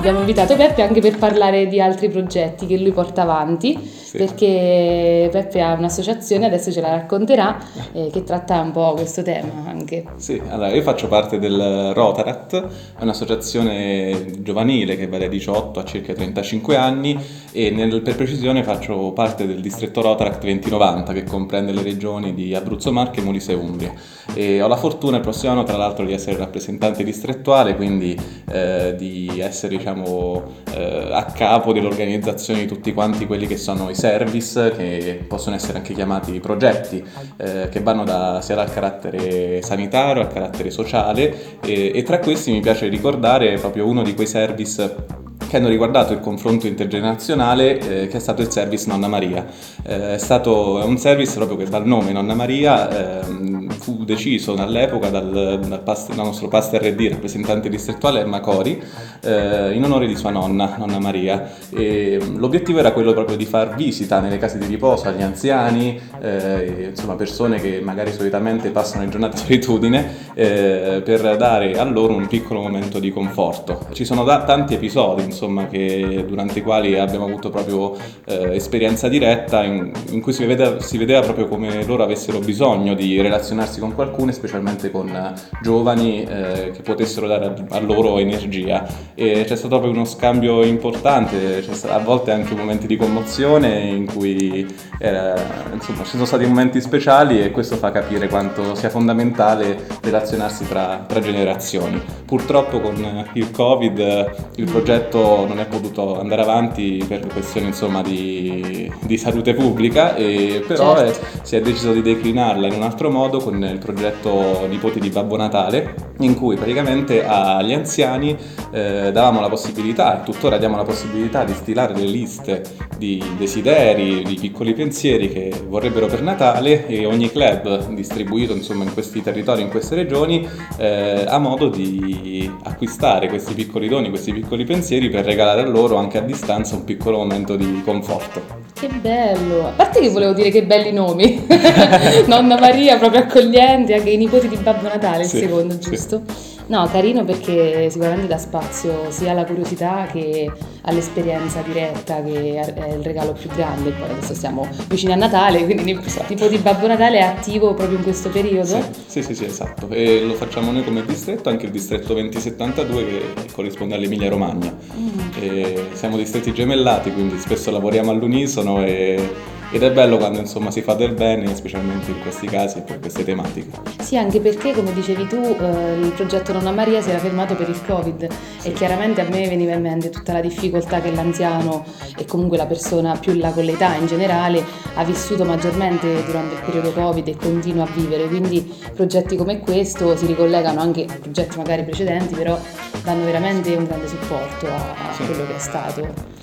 abbiamo 0.06 0.20
invitato 0.20 0.56
Peppe 0.56 0.84
anche 0.84 1.02
per 1.02 1.18
parlare 1.18 1.66
di 1.66 1.82
altri 1.82 2.10
progetti 2.10 2.68
che 2.68 2.78
lui 2.78 2.92
porta 2.92 3.24
avanti, 3.24 3.76
sì. 3.80 4.18
perché 4.18 5.30
Peppe 5.32 5.62
ha 5.62 5.74
un'associazione, 5.74 6.46
adesso 6.46 6.72
ce 6.72 6.80
la 6.80 6.92
racconterà, 6.92 7.58
eh, 7.92 8.12
che 8.14 8.24
tratta 8.24 8.60
un 8.62 8.70
po' 8.70 8.94
questo 8.94 9.24
tema 9.24 9.64
anche. 9.68 10.04
Sì, 10.18 10.40
allora 10.48 10.70
io 10.70 10.84
faccio 10.84 11.08
parte 11.08 11.40
del 11.40 11.92
Rotarat, 11.96 12.68
è 13.00 13.02
un'associazione 13.02 14.42
giovanile 14.42 14.96
che 14.96 15.08
va 15.08 15.18
dai 15.18 15.30
18 15.30 15.80
a 15.80 15.84
circa 15.84 16.14
35 16.14 16.76
anni 16.76 17.20
e 17.56 17.72
nel, 17.72 18.02
per 18.02 18.18
precisione 18.18 18.64
faccio 18.64 19.14
parte 19.14 19.48
del 19.48 19.62
distretto 19.62 20.02
Rotarat 20.02 20.40
2090 20.40 21.14
che 21.14 21.24
comprende 21.24 21.72
le 21.72 21.84
regioni 21.84 22.34
di 22.34 22.54
Abruzzo, 22.54 22.92
Marche, 22.92 23.22
Molise 23.22 23.54
e 23.54 23.56
Umbria. 23.56 23.94
E 24.34 24.62
ho 24.62 24.68
la 24.68 24.76
fortuna 24.76 25.16
il 25.16 25.22
prossimo 25.22 25.54
anno 25.54 25.64
tra 25.64 25.78
l'altro 25.78 26.06
di 26.06 26.12
essere 26.12 26.36
rappresentante 26.36 27.06
distrettuale, 27.06 27.78
quindi 27.78 28.20
eh, 28.52 28.94
di 28.98 29.40
essere 29.40 29.78
diciamo, 29.78 30.44
eh, 30.74 31.08
a 31.14 31.24
capo 31.26 31.72
dell'organizzazione 31.72 32.60
di 32.60 32.68
tutti 32.68 32.94
quanti 32.94 33.26
quelli 33.26 33.48
che 33.48 33.56
sono 33.56 33.90
i 33.90 33.96
service, 33.96 34.74
che 34.76 35.24
possono 35.26 35.56
essere 35.56 35.78
anche 35.78 35.94
chiamati 35.94 36.38
progetti, 36.42 37.02
eh, 37.38 37.70
che 37.70 37.80
vanno 37.80 38.04
da, 38.04 38.42
sia 38.42 38.56
dal 38.56 38.70
carattere 38.70 39.62
sanitario 39.62 40.22
al 40.22 40.28
carattere 40.28 40.72
sociale 40.72 41.60
e, 41.62 41.94
e 41.96 42.04
tra 42.04 42.20
questi 42.20 42.52
mi 42.52 42.60
piace 42.60 42.90
ricordare 42.90 43.58
proprio 43.60 43.88
uno 43.88 44.04
di 44.04 44.14
quei 44.14 44.28
service 44.28 45.24
che 45.48 45.58
hanno 45.58 45.68
riguardato 45.68 46.14
il 46.14 46.20
confronto 46.20 46.68
intergenerazionale 46.68 47.80
eh, 47.80 48.08
che 48.08 48.18
è 48.18 48.20
stato 48.20 48.42
il 48.42 48.52
service 48.52 48.88
Nonna 48.88 49.08
Maria. 49.08 49.46
Eh, 49.84 50.16
è 50.16 50.18
stato 50.18 50.84
un 50.86 50.98
service 50.98 51.36
proprio 51.36 51.58
che 51.58 51.66
dal 51.66 51.86
nome 51.86 52.12
Nonna 52.12 52.34
Maria 52.34 53.22
eh, 53.22 53.66
fu 53.80 54.04
deciso 54.04 54.54
all'epoca 54.56 55.10
dal, 55.10 55.60
dal, 55.68 55.82
past- 55.84 56.14
dal, 56.14 56.26
nostro 56.26 56.48
pastor 56.48 56.82
RD, 56.82 57.10
rappresentante 57.10 57.70
distrettuale 57.70 58.22
Emma 58.22 58.40
Cori, 58.40 58.82
eh, 59.22 59.74
in 59.74 59.84
onore 59.84 60.08
di 60.08 60.16
sua 60.16 60.32
nonna, 60.32 60.76
Nonna 60.78 61.00
Maria. 61.00 61.52
E, 61.70 62.20
l'obiettivo 62.36 62.80
era 62.80 62.92
quello 62.92 63.14
proprio 63.14 63.38
di 63.38 63.46
far 63.46 63.76
visita 63.76 64.20
nelle 64.20 64.38
case 64.38 64.58
di 64.58 64.66
riposo 64.66 65.08
agli 65.08 65.22
anziani, 65.22 66.00
eh, 66.20 66.88
insomma 66.90 67.16
persone 67.16 67.60
che 67.60 67.82
magari 67.84 68.12
solitamente 68.12 68.70
passano 68.70 69.04
le 69.04 69.10
giornate 69.10 69.36
di 69.42 69.44
solitudine, 69.44 70.34
eh, 70.34 71.02
per 71.04 71.38
dare 71.38 71.78
a 71.78 71.84
loro 71.84 72.16
un 72.16 72.28
piccolo 72.28 72.62
momento 72.62 73.00
di 73.00 73.12
conforto. 73.12 73.88
Ci 73.92 74.06
sono 74.06 74.24
da- 74.24 74.44
tanti 74.44 74.74
episodi, 74.74 75.24
insomma, 75.36 75.68
che, 75.68 76.24
durante 76.26 76.60
i 76.60 76.62
quali 76.62 76.98
abbiamo 76.98 77.26
avuto 77.26 77.50
proprio 77.50 77.96
eh, 78.26 78.56
esperienza 78.56 79.10
diretta 79.10 79.64
in, 79.64 79.92
in 80.12 80.22
cui 80.22 80.32
si 80.32 80.46
vedeva, 80.46 80.80
si 80.80 80.98
vedeva, 80.98 81.20
proprio 81.20 81.48
come 81.48 81.84
loro 81.84 82.04
avessero 82.04 82.40
bisogno 82.40 82.94
di 82.94 83.22
relazionarsi 83.22 83.82
con 83.82 83.94
qualcuno, 83.94 84.32
specialmente 84.32 84.90
con 84.90 85.10
eh, 85.10 85.34
giovani 85.62 86.24
eh, 86.24 86.72
che 86.74 86.82
potessero 86.82 87.28
dare 87.28 87.54
a, 87.70 87.80
loro 87.80 88.18
energia. 88.18 88.88
E 89.14 89.44
c'è 89.46 89.56
stato 89.56 89.80
proprio 89.80 89.92
uno 89.92 90.06
scambio 90.06 90.64
importante, 90.64 91.62
stato, 91.62 91.94
a 91.94 92.00
volte 92.00 92.32
anche 92.32 92.56
momenti 92.56 92.88
di 92.88 92.96
commozione 92.96 93.80
in 93.82 94.06
cui 94.06 94.66
insomma, 95.00 96.04
ci 96.04 96.12
sono 96.12 96.26
stati 96.26 96.46
momenti 96.46 96.80
speciali 96.80 97.42
e 97.42 97.52
questo 97.52 97.76
fa 97.76 97.92
capire 97.92 98.30
quanto 98.30 98.76
sia 98.76 98.90
fondamentale 98.90 99.78
relazionarsi 100.02 100.66
tra, 100.68 101.04
tra 101.06 101.20
generazioni. 101.20 102.02
Purtroppo 102.26 102.80
con 102.80 103.26
il 103.34 103.52
Covid 103.52 104.54
il 104.56 104.66
progetto 104.66 105.25
non 105.48 105.60
è 105.60 105.66
potuto 105.66 106.20
andare 106.20 106.42
avanti 106.42 107.04
per 107.08 107.26
questioni 107.28 107.68
insomma, 107.68 108.02
di, 108.02 108.92
di, 109.02 109.18
salute 109.18 109.54
pubblica, 109.54 110.16
e 110.16 110.64
però 110.68 110.96
certo. 110.96 111.22
è, 111.22 111.40
si 111.42 111.56
è 111.56 111.62
deciso 111.62 111.92
di 111.94 112.02
declinarla 112.02 112.68
in 112.68 112.74
un 112.74 112.84
altro 112.84 113.10
modo 113.10 113.40
con 113.40 113.64
il 113.64 113.78
progetto 113.78 114.66
Nipoti 114.68 115.00
di 115.00 115.10
Babbo 115.10 115.38
Natale, 115.38 115.96
in 116.20 116.36
cui 116.36 116.56
praticamente 116.56 117.26
agli 117.26 117.74
anziani 117.74 118.38
eh, 118.72 119.12
davamo 119.12 119.42
la 119.42 119.50
possibilità, 119.50 120.22
e 120.22 120.26
tuttora 120.26 120.58
diamo 120.58 120.78
la 120.78 120.84
possibilità 120.84 121.44
di 121.44 121.54
stilare 121.54 121.94
delle 121.94 122.12
liste 122.12 122.64
di 122.98 123.24
desideri, 123.38 124.24
di 124.24 124.38
piccoli 124.40 124.74
pensieri 124.74 125.30
che 125.30 125.52
vorrebbero 125.68 126.08
per 126.08 126.22
Natale 126.22 126.88
e 126.88 127.06
ogni 127.06 127.32
club 127.32 127.90
distribuito 127.90 128.54
insomma, 128.54 128.84
in 128.84 128.94
questi 128.94 129.22
territori, 129.22 129.62
in 129.62 129.70
queste 129.70 129.96
regioni, 129.96 130.48
eh, 130.78 131.26
ha 131.28 131.38
modo 131.38 131.70
di 131.70 132.52
acquistare 132.64 133.28
questi 133.28 133.54
piccoli 133.54 133.88
doni, 133.88 134.10
questi 134.10 134.34
piccoli 134.34 134.64
pensieri 134.64 135.10
per 135.16 135.24
regalare 135.24 135.62
a 135.62 135.66
loro 135.66 135.96
anche 135.96 136.18
a 136.18 136.22
distanza 136.22 136.76
un 136.76 136.84
piccolo 136.84 137.18
momento 137.18 137.56
di 137.56 137.82
conforto. 137.86 138.64
Che 138.74 138.88
bello! 138.88 139.68
A 139.68 139.72
parte 139.72 140.02
che 140.02 140.10
volevo 140.10 140.34
dire 140.34 140.50
che 140.50 140.64
belli 140.64 140.92
nomi. 140.92 141.48
Nonna 142.28 142.60
Maria, 142.60 142.98
proprio 142.98 143.22
accogliente, 143.22 143.94
anche 143.94 144.10
i 144.10 144.18
nipoti 144.18 144.50
di 144.50 144.58
Babbo 144.58 144.90
Natale, 144.90 145.24
il 145.24 145.30
secondo, 145.30 145.78
giusto? 145.78 146.22
Sì. 146.28 146.44
No, 146.68 146.86
carino 146.92 147.24
perché 147.24 147.90
sicuramente 147.90 148.28
dà 148.28 148.38
spazio 148.38 149.10
sia 149.10 149.32
alla 149.32 149.46
curiosità 149.46 150.08
che 150.12 150.52
all'esperienza 150.86 151.62
diretta 151.62 152.22
che 152.24 152.60
è 152.60 152.94
il 152.94 153.04
regalo 153.04 153.34
più 153.34 153.50
grande. 153.50 153.92
Poi 153.92 154.10
adesso 154.10 154.34
siamo 154.34 154.68
vicini 154.88 155.14
a 155.14 155.16
Natale, 155.16 155.64
quindi 155.66 155.92
il 155.92 156.24
tipo 156.28 156.48
di 156.48 156.58
Babbo 156.58 156.88
Natale 156.88 157.20
è 157.20 157.22
attivo 157.22 157.74
proprio 157.74 157.98
in 157.98 158.04
questo 158.04 158.30
periodo? 158.30 158.66
Sì, 158.66 159.22
sì, 159.22 159.24
sì, 159.24 159.36
sì 159.36 159.46
esatto. 159.46 159.90
E 159.90 160.22
lo 160.24 160.34
facciamo 160.34 160.72
noi 160.72 160.84
come 160.84 161.04
distretto, 161.06 161.50
anche 161.50 161.66
il 161.66 161.72
distretto 161.72 162.14
2072 162.14 163.06
che 163.06 163.22
corrisponde 163.52 163.96
all'Emilia 163.96 164.30
Romagna. 164.30 164.74
Mm. 164.98 165.94
siamo 165.94 166.18
distretti 166.18 166.54
gemellati, 166.54 167.12
quindi 167.12 167.38
spesso 167.38 167.72
lavoriamo 167.72 168.12
all'unisono 168.12 168.84
e 168.84 169.54
ed 169.72 169.84
è 169.84 169.92
bello 169.92 170.16
quando 170.18 170.40
insomma 170.40 170.72
si 170.72 170.82
fa 170.82 170.94
del 170.94 171.14
bene, 171.14 171.54
specialmente 171.54 172.12
in 172.12 172.22
questi 172.22 172.48
casi 172.48 172.78
e 172.78 172.82
per 172.82 173.00
queste 173.00 173.26
tematiche. 173.26 173.78
Sì, 174.02 174.18
anche 174.18 174.40
perché 174.40 174.72
come 174.72 174.94
dicevi 174.94 175.28
tu 175.28 175.36
eh, 175.36 176.00
il 176.00 176.14
progetto 176.16 176.54
Nonna 176.54 176.72
Maria 176.72 177.02
si 177.02 177.10
era 177.10 177.20
fermato 177.20 177.56
per 177.56 177.68
il 177.68 177.82
Covid 177.86 178.28
sì. 178.58 178.70
e 178.70 178.72
chiaramente 178.72 179.22
a 179.22 179.28
me 179.28 179.48
veniva 179.50 179.74
in 179.74 179.82
mente 179.82 180.10
tutta 180.10 180.32
la 180.32 180.40
difficoltà 180.40 180.74
che 180.82 181.12
l'anziano 181.12 181.86
e 182.18 182.26
comunque 182.26 182.58
la 182.58 182.66
persona 182.66 183.18
più 183.18 183.34
là 183.34 183.52
con 183.52 183.64
l'età 183.64 183.96
in 183.96 184.08
generale 184.08 184.64
ha 184.96 185.04
vissuto 185.04 185.46
maggiormente 185.46 186.24
durante 186.26 186.56
il 186.56 186.62
periodo 186.62 186.92
Covid 186.92 187.28
e 187.28 187.36
continua 187.36 187.84
a 187.84 187.90
vivere, 187.94 188.28
quindi 188.28 188.74
progetti 188.94 189.36
come 189.36 189.60
questo 189.60 190.16
si 190.16 190.26
ricollegano 190.26 190.80
anche 190.80 191.06
a 191.06 191.18
progetti 191.20 191.58
magari 191.58 191.84
precedenti, 191.84 192.36
però 192.36 192.60
danno 193.04 193.26
veramente 193.26 193.76
un 193.76 193.86
grande 193.86 194.08
supporto 194.08 194.68
a, 194.68 195.10
a 195.10 195.14
sì. 195.14 195.26
quello 195.26 195.46
che 195.46 195.56
è 195.56 195.60
stato 195.60 196.34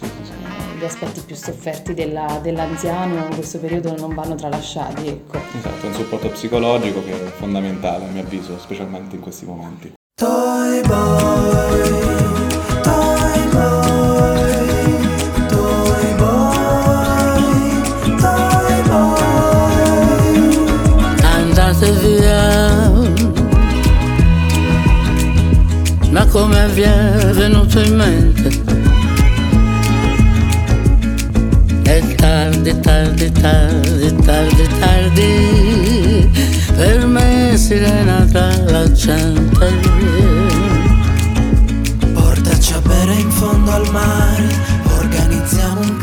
gli 0.82 0.84
aspetti 0.84 1.20
più 1.20 1.36
sofferti 1.36 1.94
della, 1.94 2.40
dell'anziano 2.42 3.14
in 3.26 3.34
questo 3.34 3.60
periodo 3.60 3.94
non 3.96 4.14
vanno 4.14 4.34
tralasciati. 4.34 5.06
Ecco. 5.06 5.38
Esatto, 5.56 5.86
è 5.86 5.88
un 5.88 5.94
supporto 5.94 6.28
psicologico 6.30 7.04
che 7.04 7.12
è 7.12 7.30
fondamentale 7.30 8.06
a 8.06 8.08
mio 8.08 8.22
avviso, 8.22 8.58
specialmente 8.58 9.14
in 9.14 9.22
questi 9.22 9.44
momenti. 9.44 9.92
Toy 10.14 10.80
boy, 10.82 12.11
come 26.42 26.66
vi 26.70 26.82
è 26.82 27.30
venuto 27.34 27.78
in 27.78 27.94
mente? 27.94 28.60
tardi, 32.16 32.80
tardi, 32.80 33.30
tardi, 33.30 34.16
tardi, 34.24 34.68
tardi, 34.80 36.30
per 36.74 37.06
me 37.06 37.56
sirena 37.56 38.24
tra 38.24 38.56
la 38.64 38.90
gente. 38.90 39.66
Portaci 42.12 42.72
a 42.72 42.80
bere 42.80 43.14
in 43.14 43.30
fondo 43.30 43.70
al 43.70 43.88
mare, 43.92 44.48
organizziamo 44.98 45.80
un 45.80 45.96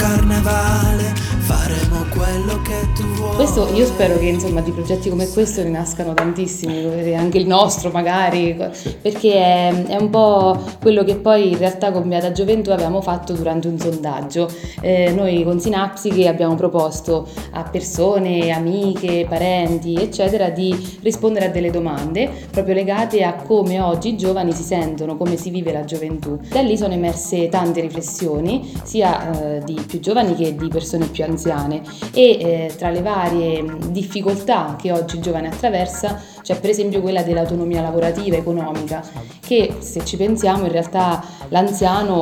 Questo 3.36 3.70
io 3.74 3.86
spero 3.86 4.18
che 4.18 4.26
insomma 4.26 4.62
di 4.62 4.72
progetti 4.72 5.10
come 5.10 5.28
questo 5.28 5.64
ne 5.64 5.70
nascano 5.70 6.14
tantissimi, 6.14 7.16
anche 7.16 7.38
il 7.38 7.48
nostro 7.48 7.90
magari, 7.90 8.54
perché 9.02 9.34
è, 9.34 9.86
è, 9.88 9.96
un 9.96 10.10
po' 10.10 10.62
quello 10.82 11.04
che 11.04 11.16
poi 11.16 11.52
in 11.52 11.58
realtà 11.58 11.92
con 11.92 12.08
Beata 12.08 12.32
Gioventù 12.32 12.72
avevamo 12.72 13.02
fatto 13.02 13.34
durante 13.34 13.68
un 13.68 13.80
sondaggio. 13.80 14.52
Eh, 14.82 15.12
noi 15.12 15.44
con 15.44 15.60
Sinapsi 15.60 16.10
che 16.10 16.28
abbiamo 16.28 16.56
proposto 16.56 17.28
a 17.52 17.64
persone, 17.64 18.52
amiche, 18.52 19.26
parenti, 19.28 19.96
eccetera, 19.96 20.50
di 20.50 21.00
rispondere 21.02 21.46
a 21.46 21.50
delle 21.50 21.72
domande 21.72 22.30
proprio 22.52 22.76
legate 22.76 23.24
a 23.24 23.36
come 23.36 23.80
oggi 23.80 24.10
i 24.10 24.18
giovani 24.18 24.52
si 24.52 24.64
sentono, 24.64 25.18
come 25.18 25.38
si 25.38 25.50
vive 25.50 25.72
la 25.72 25.86
gioventù. 25.86 26.40
Da 26.50 26.62
lì 26.62 26.78
sono 26.78 26.94
emerse 26.94 27.48
tante 27.48 27.82
riflessioni, 27.82 28.72
sia 28.84 29.56
eh, 29.56 29.64
di 29.64 29.82
più 29.88 30.00
giovani 30.00 30.36
che 30.36 30.56
di 30.56 30.68
persone 30.68 31.08
più 31.08 31.24
anziane 31.24 31.82
e 32.20 32.38
eh, 32.38 32.76
tra 32.76 32.90
le 32.90 33.02
varie 33.02 33.18
varie 33.30 33.64
difficoltà 33.92 34.76
che 34.78 34.92
oggi 34.92 35.16
il 35.16 35.22
giovane 35.22 35.48
attraversa, 35.48 36.22
c'è 36.42 36.60
per 36.60 36.70
esempio 36.70 37.00
quella 37.00 37.24
dell'autonomia 37.24 37.82
lavorativa, 37.82 38.36
economica, 38.36 39.02
che 39.40 39.78
se 39.80 40.04
ci 40.04 40.18
pensiamo 40.18 40.66
in 40.66 40.72
realtà 40.74 41.24
l'anziano 41.48 42.22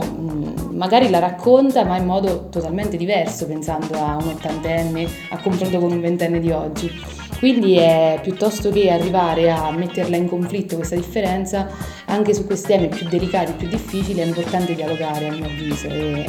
magari 0.69 1.09
la 1.09 1.17
racconta 1.17 1.83
ma 1.83 1.97
in 1.97 2.05
modo 2.05 2.47
totalmente 2.49 2.95
diverso 2.95 3.47
pensando 3.47 3.95
a 3.95 4.17
un 4.17 4.27
ottantenne 4.27 5.07
a 5.31 5.41
confronto 5.41 5.79
con 5.79 5.91
un 5.91 5.99
ventenne 5.99 6.39
di 6.39 6.51
oggi. 6.51 6.91
Quindi 7.39 7.77
è 7.77 8.19
piuttosto 8.21 8.69
che 8.69 8.91
arrivare 8.91 9.49
a 9.49 9.71
metterla 9.71 10.15
in 10.15 10.27
conflitto 10.27 10.75
questa 10.75 10.95
differenza, 10.95 11.67
anche 12.05 12.35
su 12.35 12.45
questi 12.45 12.67
temi 12.67 12.87
più 12.87 13.07
delicati, 13.07 13.53
più 13.53 13.67
difficili, 13.67 14.21
è 14.21 14.25
importante 14.25 14.75
dialogare 14.75 15.27
a 15.27 15.31
mio 15.31 15.45
avviso. 15.45 15.87
E 15.87 16.25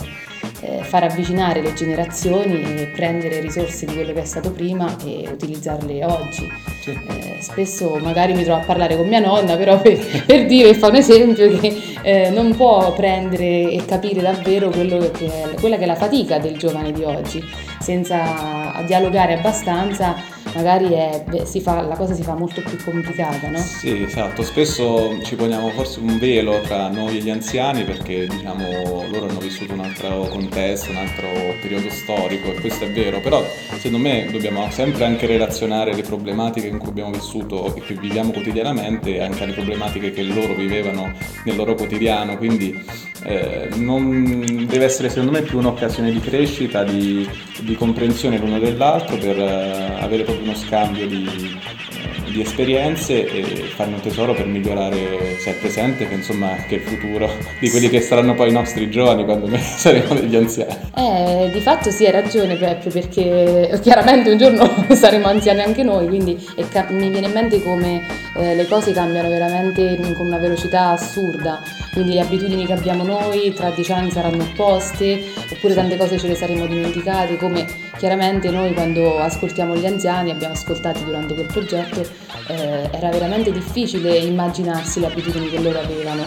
eh, 0.61 0.83
far 0.83 1.05
avvicinare 1.05 1.61
le 1.61 1.73
generazioni 1.75 2.63
e 2.63 2.87
prendere 2.87 3.41
risorse 3.41 3.87
di 3.87 3.95
quello 3.95 4.13
che 4.13 4.23
è 4.23 4.25
stato 4.25 4.51
prima 4.51 4.97
e 5.05 5.29
utilizzarle 5.31 6.05
oggi. 6.05 6.49
Sì. 6.83 6.91
Eh, 6.91 7.37
spesso 7.41 7.97
magari 7.97 8.35
mi 8.35 8.43
trovo 8.43 8.61
a 8.61 8.65
parlare 8.65 8.97
con 8.97 9.07
mia 9.07 9.21
nonna, 9.21 9.57
però 9.57 9.81
per, 9.81 10.25
per 10.27 10.47
dire, 10.47 10.75
fa 10.75 10.89
un 10.89 10.97
esempio, 10.97 11.59
che 11.59 11.77
eh, 12.03 12.31
non 12.31 12.55
può 12.57 12.93
prendere 12.93 13.71
e 13.71 13.85
capire 13.87 14.21
davvero 14.21 14.69
che 14.71 15.11
è, 15.13 15.55
quella 15.61 15.77
che 15.77 15.85
è 15.85 15.87
la 15.87 15.95
fatica 15.95 16.39
del 16.39 16.57
giovane 16.57 16.93
di 16.93 17.03
oggi, 17.05 17.43
senza 17.81 18.83
dialogare 18.87 19.35
abbastanza 19.35 20.17
magari 20.55 20.93
è, 20.93 21.25
fa, 21.61 21.83
la 21.83 21.97
cosa 21.97 22.15
si 22.15 22.23
fa 22.23 22.35
molto 22.35 22.63
più 22.63 22.77
complicata, 22.83 23.49
no? 23.49 23.59
Sì, 23.59 24.03
esatto. 24.03 24.43
Spesso 24.43 25.19
ci 25.23 25.37
poniamo 25.37 25.71
forse 25.71 26.01
un 26.01 26.19
velo 26.19 26.61
tra 26.61 26.89
noi 26.89 27.19
e 27.19 27.21
gli 27.21 27.31
anziani 27.31 27.85
perché 27.85 28.27
diciamo 28.27 29.07
loro 29.11 29.29
hanno 29.29 29.41
vissuto 29.41 29.73
un 29.73 29.81
altro 29.81 30.29
contesto, 30.29 30.91
un 30.91 30.97
altro 30.97 31.29
periodo 31.61 31.91
storico 31.91 32.53
e 32.53 32.61
questo 32.61 32.85
è 32.85 32.91
vero, 32.91 33.21
però 33.21 33.43
secondo 33.79 33.99
me 33.99 34.29
dobbiamo 34.31 34.71
sempre 34.71 35.05
anche 35.05 35.27
relazionare 35.27 35.95
le 35.95 36.03
problematiche 36.03 36.67
in 36.67 36.79
cui 36.79 36.89
abbiamo 36.89 37.11
vissuto 37.11 37.75
e 37.75 37.81
che 37.81 37.95
viviamo 37.95 38.31
quotidianamente 38.31 39.21
anche 39.21 39.45
alle 39.45 39.53
problematiche 39.53 40.11
che 40.13 40.23
loro 40.23 40.55
vivevano 40.55 41.13
nel 41.45 41.57
loro 41.57 41.75
quotidiano, 41.75 42.37
quindi 42.37 42.85
eh, 43.29 43.69
non 43.75 44.65
deve 44.67 44.87
essere 44.87 45.11
secondo 45.11 45.33
me 45.33 45.43
più 45.43 45.59
un'occasione 45.59 46.11
di 46.11 46.19
crescita, 46.19 46.83
di, 46.83 47.29
di 47.61 47.75
comprensione 47.75 48.39
l'uno 48.39 48.59
dell'altro 48.59 49.19
per 49.19 49.39
eh, 49.39 50.01
avere 50.01 50.23
proprio 50.23 50.47
uno 50.47 50.55
scambio 50.55 51.07
di, 51.07 51.27
eh, 51.27 52.31
di, 52.31 52.41
esperienze 52.41 53.27
e 53.27 53.43
farne 53.75 53.97
un 53.97 54.01
tesoro 54.01 54.33
per 54.33 54.47
migliorare 54.47 55.37
sia 55.41 55.53
il 55.53 55.59
presente 55.59 56.09
che 56.09 56.15
insomma 56.15 56.57
che 56.67 56.77
il 56.77 56.81
futuro 56.81 57.31
di 57.61 57.69
quelli 57.69 57.91
che 57.91 58.01
saranno 58.01 58.35
poi 58.35 58.49
i 58.49 58.53
nostri 58.53 58.89
giovani 58.89 59.25
quando 59.27 59.47
noi 59.47 59.61
saremo 59.77 60.15
degli 60.15 60.37
anziani. 60.37 60.75
Eh, 60.97 61.51
di 61.53 61.61
fatto 61.61 61.91
sì, 61.91 62.07
hai 62.07 62.13
ragione 62.13 62.57
Peppe, 62.57 62.89
perché 62.89 63.79
chiaramente 63.83 64.31
un 64.31 64.39
giorno 64.39 64.87
saremo 64.97 65.27
anziani 65.27 65.61
anche 65.61 65.83
noi, 65.83 66.09
quindi 66.09 66.43
ca- 66.71 66.87
mi 66.89 67.11
viene 67.11 67.27
in 67.27 67.33
mente 67.33 67.63
come 67.63 68.01
eh, 68.37 68.55
le 68.55 68.67
cose 68.67 68.93
cambiano 68.93 69.29
veramente 69.29 70.01
con 70.17 70.27
una 70.27 70.39
velocità 70.39 70.93
assurda, 70.93 71.61
quindi 71.99 72.15
le 72.15 72.21
abitudini 72.21 72.65
che 72.65 72.75
abbiamo 72.75 73.03
noi 73.03 73.53
tra 73.53 73.71
dieci 73.71 73.91
anni 73.91 74.13
saranno 74.13 74.45
opposte, 74.45 75.21
oppure 75.51 75.75
tante 75.75 75.97
cose 75.97 76.17
ce 76.17 76.29
le 76.29 76.37
saremo 76.37 76.65
dimenticate, 76.67 77.37
come 77.37 77.67
chiaramente 77.99 78.51
noi 78.51 78.73
quando 78.73 79.19
ascoltiamo 79.19 79.75
gli 79.75 79.85
anziani, 79.85 80.31
abbiamo 80.31 80.55
ascoltato 80.55 81.01
durante 81.01 81.35
quel 81.35 81.47
progetto, 81.47 82.01
eh, 82.47 82.89
era 82.93 83.09
veramente 83.09 83.51
difficile 83.51 84.17
immaginarsi 84.17 85.01
le 85.01 85.07
abitudini 85.07 85.51
che 85.51 85.61
loro 85.61 85.81
avevano. 85.81 86.23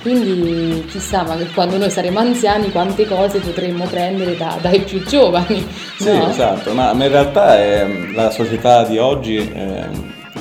Quindi 0.00 0.86
chissà, 0.86 1.22
ma 1.22 1.36
quando 1.52 1.76
noi 1.76 1.90
saremo 1.90 2.18
anziani 2.18 2.70
quante 2.70 3.06
cose 3.06 3.40
potremmo 3.40 3.84
prendere 3.84 4.38
da, 4.38 4.56
dai 4.58 4.80
più 4.80 5.04
giovani. 5.04 5.66
Sì, 5.98 6.16
no? 6.16 6.30
esatto, 6.30 6.72
ma 6.72 6.92
in 6.92 7.08
realtà 7.08 7.58
è, 7.58 7.86
la 8.14 8.30
società 8.30 8.84
di 8.84 8.96
oggi... 8.96 9.36
È 9.36 9.88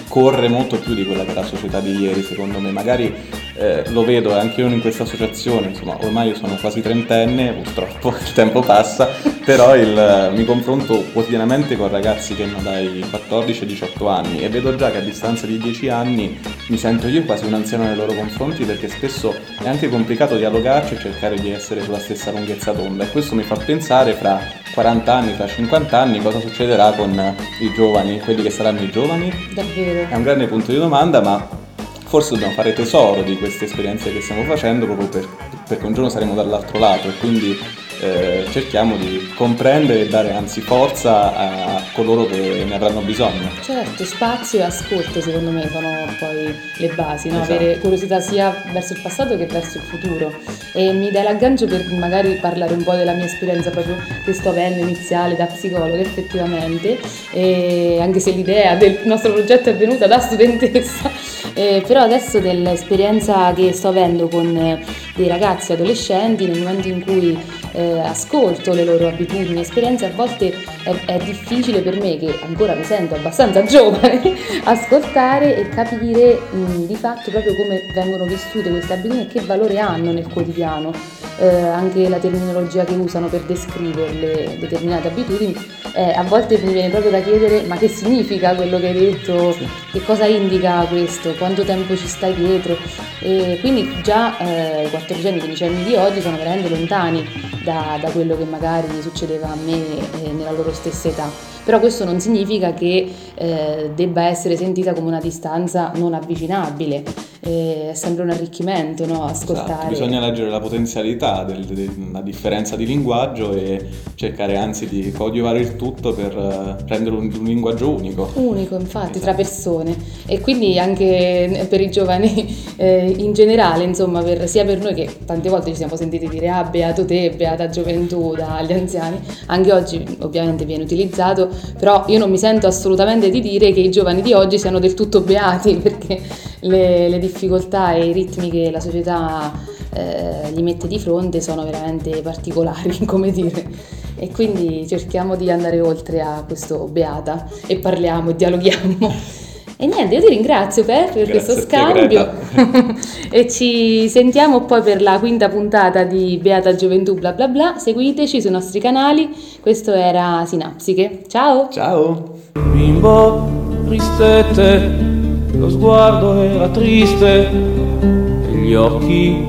corre 0.07 0.47
molto 0.47 0.77
più 0.79 0.95
di 0.95 1.05
quella 1.05 1.23
che 1.23 1.31
è 1.31 1.35
la 1.35 1.45
società 1.45 1.79
di 1.79 1.95
ieri, 1.95 2.23
secondo 2.23 2.59
me. 2.59 2.71
Magari 2.71 3.13
eh, 3.59 3.83
lo 3.89 4.05
vedo 4.05 4.33
anche 4.37 4.61
io 4.61 4.67
in 4.67 4.79
questa 4.79 5.03
associazione, 5.03 5.67
insomma, 5.67 5.97
ormai 6.01 6.29
io 6.29 6.35
sono 6.35 6.55
quasi 6.55 6.81
trentenne, 6.81 7.51
purtroppo 7.51 8.09
il 8.17 8.33
tempo 8.33 8.61
passa, 8.61 9.09
però 9.43 9.75
il, 9.75 10.31
mi 10.33 10.45
confronto 10.45 11.03
quotidianamente 11.11 11.75
con 11.75 11.89
ragazzi 11.89 12.35
che 12.35 12.43
hanno 12.43 12.61
dai 12.61 13.03
14 13.09 13.61
ai 13.61 13.67
18 13.67 14.07
anni 14.07 14.39
e 14.41 14.49
vedo 14.49 14.75
già 14.75 14.91
che 14.91 14.99
a 14.99 15.01
distanza 15.01 15.45
di 15.45 15.57
10 15.57 15.89
anni 15.89 16.39
mi 16.67 16.77
sento 16.77 17.07
io 17.07 17.23
quasi 17.23 17.45
un 17.45 17.53
anziano 17.53 17.83
nei 17.83 17.95
loro 17.95 18.13
confronti 18.13 18.63
perché 18.63 18.87
spesso 18.87 19.35
è 19.61 19.67
anche 19.67 19.89
complicato 19.89 20.37
dialogarci 20.37 20.93
e 20.93 20.99
cercare 20.99 21.35
di 21.35 21.51
essere 21.51 21.81
sulla 21.81 21.99
stessa 21.99 22.31
lunghezza 22.31 22.71
d'onda 22.71 23.03
e 23.03 23.09
questo 23.09 23.35
mi 23.35 23.43
fa 23.43 23.55
pensare 23.55 24.13
fra 24.13 24.39
40 24.73 25.13
anni, 25.13 25.33
fra 25.33 25.47
50 25.47 25.99
anni 25.99 26.21
cosa 26.21 26.39
succederà 26.39 26.91
con 26.91 27.35
i 27.59 27.73
giovani, 27.73 28.19
quelli 28.19 28.43
che 28.43 28.49
saranno 28.49 28.81
i 28.81 28.89
giovani. 28.89 29.33
Davvero. 29.53 30.07
È 30.07 30.15
un 30.15 30.23
grande 30.23 30.47
punto 30.47 30.71
di 30.71 30.77
domanda, 30.77 31.21
ma 31.21 31.67
forse 32.09 32.31
dobbiamo 32.31 32.53
fare 32.53 32.73
tesoro 32.73 33.21
di 33.21 33.37
queste 33.37 33.65
esperienze 33.65 34.11
che 34.11 34.21
stiamo 34.21 34.43
facendo 34.43 34.85
proprio 34.85 35.07
per, 35.09 35.27
perché 35.67 35.85
un 35.85 35.93
giorno 35.93 36.09
saremo 36.09 36.33
dall'altro 36.33 36.79
lato 36.79 37.07
e 37.07 37.15
quindi 37.17 37.55
eh, 37.99 38.45
cerchiamo 38.51 38.95
di 38.97 39.31
comprendere 39.35 40.01
e 40.01 40.07
dare 40.07 40.33
anzi 40.33 40.61
forza 40.61 41.35
a 41.35 41.83
coloro 41.93 42.25
che 42.25 42.63
ne 42.67 42.75
avranno 42.75 43.01
bisogno. 43.01 43.49
Certo, 43.61 44.05
spazio 44.05 44.59
e 44.59 44.63
ascolto 44.63 45.21
secondo 45.21 45.51
me 45.51 45.69
sono 45.71 46.05
poi 46.19 46.53
le 46.77 46.87
basi, 46.95 47.29
no? 47.29 47.41
Esatto. 47.41 47.53
avere 47.53 47.79
curiosità 47.79 48.19
sia 48.19 48.63
verso 48.71 48.93
il 48.93 49.01
passato 49.01 49.37
che 49.37 49.45
verso 49.45 49.77
il 49.77 49.83
futuro. 49.83 50.33
E 50.73 50.91
mi 50.93 51.11
dai 51.11 51.23
l'aggancio 51.23 51.65
per 51.65 51.91
magari 51.91 52.35
parlare 52.35 52.73
un 52.73 52.83
po' 52.83 52.93
della 52.93 53.13
mia 53.13 53.25
esperienza 53.25 53.69
proprio 53.69 53.97
che 54.23 54.33
sto 54.33 54.49
avendo 54.49 54.81
iniziale 54.81 55.35
da 55.35 55.45
psicologa 55.45 55.97
effettivamente, 55.99 56.99
e 57.31 57.97
anche 57.99 58.19
se 58.19 58.31
l'idea 58.31 58.75
del 58.75 58.99
nostro 59.03 59.33
progetto 59.33 59.69
è 59.69 59.75
venuta 59.75 60.07
da 60.07 60.19
studentessa, 60.19 61.11
eh, 61.53 61.83
però 61.85 62.01
adesso 62.01 62.39
dell'esperienza 62.39 63.51
che 63.53 63.73
sto 63.73 63.89
avendo 63.89 64.27
con 64.27 64.79
dei 65.19 65.27
ragazzi 65.27 65.73
adolescenti 65.73 66.47
nel 66.47 66.59
momento 66.59 66.87
in 66.87 67.03
cui 67.03 67.37
eh, 67.73 67.99
ascolto 67.99 68.71
le 68.71 68.85
loro 68.85 69.09
abitudini 69.09 69.57
e 69.57 69.61
esperienze 69.61 70.05
a 70.05 70.11
volte 70.11 70.53
è, 70.89 71.05
è 71.05 71.23
difficile 71.23 71.81
per 71.81 71.99
me 71.99 72.17
che 72.17 72.39
ancora 72.41 72.73
mi 72.73 72.83
sento 72.83 73.15
abbastanza 73.15 73.63
giovane 73.65 74.35
ascoltare 74.63 75.57
e 75.57 75.69
capire 75.69 76.39
mh, 76.51 76.85
di 76.85 76.95
fatto 76.95 77.29
proprio 77.31 77.53
come 77.55 77.81
vengono 77.93 78.25
vissute 78.25 78.69
queste 78.69 78.93
abitudini 78.93 79.23
e 79.23 79.27
che 79.27 79.41
valore 79.41 79.79
hanno 79.79 80.11
nel 80.11 80.27
quotidiano. 80.27 80.91
Eh, 81.37 81.47
anche 81.47 82.09
la 82.09 82.17
terminologia 82.17 82.83
che 82.83 82.95
usano 82.95 83.27
per 83.27 83.41
descriverle 83.43 84.57
determinate 84.59 85.07
abitudini 85.07 85.55
eh, 85.93 86.11
a 86.11 86.23
volte 86.23 86.57
mi 86.59 86.73
viene 86.73 86.89
proprio 86.89 87.11
da 87.11 87.21
chiedere 87.21 87.63
ma 87.63 87.77
che 87.77 87.87
significa 87.87 88.55
quello 88.55 88.79
che 88.79 88.87
hai 88.87 88.93
detto? 88.93 89.55
Che 89.91 90.03
cosa 90.03 90.25
indica 90.25 90.85
questo? 90.85 91.33
Quanto 91.35 91.63
tempo 91.63 91.95
ci 91.95 92.07
stai 92.07 92.33
dietro? 92.35 92.77
E 93.19 93.57
quindi 93.59 94.01
già 94.03 94.37
eh, 94.37 94.85
i 94.85 94.89
14 94.89 95.27
anni, 95.27 95.39
15 95.39 95.63
anni 95.63 95.83
di 95.83 95.95
oggi 95.95 96.21
sono 96.21 96.37
veramente 96.37 96.69
lontani 96.69 97.25
da, 97.63 97.97
da 97.99 98.09
quello 98.11 98.37
che 98.37 98.45
magari 98.45 99.01
succedeva 99.01 99.47
a 99.47 99.55
me 99.55 99.97
eh, 100.23 100.31
nella 100.31 100.51
loro 100.51 100.73
stessa 100.79 101.09
età. 101.09 101.29
Però 101.63 101.79
questo 101.79 102.05
non 102.05 102.19
significa 102.19 102.73
che 102.73 103.13
eh, 103.35 103.91
debba 103.93 104.23
essere 104.23 104.55
sentita 104.57 104.93
come 104.93 105.07
una 105.07 105.19
distanza 105.19 105.91
non 105.95 106.13
avvicinabile, 106.13 107.03
è 107.49 107.91
sempre 107.93 108.23
un 108.23 108.29
arricchimento 108.29 109.05
no? 109.05 109.25
ascoltare. 109.25 109.71
Esatto, 109.71 109.89
bisogna 109.89 110.19
leggere 110.19 110.49
la 110.49 110.59
potenzialità 110.59 111.43
della 111.43 112.21
differenza 112.21 112.75
di 112.75 112.85
linguaggio 112.85 113.53
e 113.53 113.83
cercare 114.15 114.57
anzi 114.57 114.87
di 114.87 115.11
coadiuvare 115.11 115.59
il 115.59 115.75
tutto 115.75 116.13
per 116.13 116.37
eh, 116.37 116.85
rendere 116.87 117.15
un, 117.15 117.31
un 117.33 117.45
linguaggio 117.45 117.89
unico. 117.89 118.29
Unico, 118.35 118.75
infatti, 118.75 119.19
tra 119.19 119.33
persone 119.33 119.95
e 120.25 120.39
quindi 120.39 120.77
anche 120.77 121.65
per 121.69 121.81
i 121.81 121.89
giovani 121.89 122.55
eh, 122.77 123.13
in 123.17 123.33
generale, 123.33 123.83
insomma, 123.83 124.21
per- 124.21 124.47
sia 124.47 124.63
per 124.65 124.79
noi 124.79 124.93
che 124.93 125.09
tante 125.25 125.49
volte 125.49 125.71
ci 125.71 125.77
siamo 125.77 125.95
sentiti 125.95 126.27
dire 126.27 126.49
ah, 126.49 126.63
beato 126.63 127.05
te, 127.05 127.33
beata 127.35 127.69
gioventù 127.69 128.35
dagli 128.35 128.73
anziani, 128.73 129.19
anche 129.47 129.73
oggi 129.73 130.05
ovviamente 130.19 130.65
viene 130.65 130.83
utilizzato, 130.83 131.49
però 131.79 132.03
io 132.07 132.19
non 132.19 132.29
mi 132.29 132.37
sento 132.37 132.67
assolutamente 132.67 133.29
di 133.29 133.41
dire 133.41 133.71
che 133.71 133.79
i 133.79 133.89
giovani 133.89 134.21
di 134.21 134.33
oggi 134.33 134.59
siano 134.59 134.79
del 134.79 134.93
tutto 134.93 135.21
beati 135.21 135.75
perché 135.81 136.21
le, 136.61 137.09
le 137.09 137.19
difficoltà 137.19 137.93
e 137.93 138.07
i 138.07 138.11
ritmi 138.13 138.49
che 138.49 138.69
la 138.71 138.79
società 138.79 139.51
eh, 139.93 140.51
gli 140.53 140.61
mette 140.61 140.87
di 140.87 140.99
fronte 140.99 141.41
sono 141.41 141.63
veramente 141.63 142.21
particolari, 142.21 143.03
come 143.05 143.31
dire. 143.31 143.97
E 144.15 144.31
quindi 144.31 144.85
cerchiamo 144.87 145.35
di 145.35 145.49
andare 145.49 145.79
oltre 145.79 146.21
a 146.21 146.43
questo 146.45 146.87
beata 146.91 147.47
e 147.67 147.77
parliamo 147.77 148.31
e 148.31 148.35
dialoghiamo. 148.35 149.37
E 149.81 149.85
niente, 149.85 150.15
io 150.15 150.21
ti 150.21 150.27
ringrazio 150.27 150.83
per, 150.83 151.13
per 151.13 151.29
questo 151.29 151.55
te, 151.55 151.61
scambio 151.61 152.29
e 153.31 153.49
ci 153.49 154.09
sentiamo 154.09 154.65
poi 154.65 154.81
per 154.81 155.01
la 155.01 155.17
quinta 155.19 155.47
puntata 155.47 156.03
di 156.03 156.37
Beata 156.41 156.75
Gioventù 156.75 157.13
bla 157.13 157.31
bla 157.31 157.47
bla. 157.47 157.75
Seguiteci 157.77 158.41
sui 158.41 158.51
nostri 158.51 158.81
canali. 158.81 159.29
Questo 159.61 159.93
era 159.93 160.43
Sinapsiche. 160.45 161.23
Ciao! 161.29 161.69
Ciao! 161.71 162.39
Bimbo 162.73 163.59
tristette, 163.87 165.08
lo 165.57 165.69
sguardo 165.69 166.41
era 166.41 166.67
triste, 166.69 167.49
e 167.49 168.55
gli 168.55 168.73
occhi 168.73 169.45